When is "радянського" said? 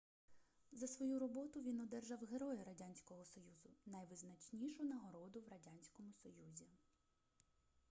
2.63-3.25